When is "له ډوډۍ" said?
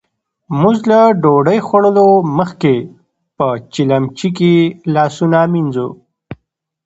0.91-1.59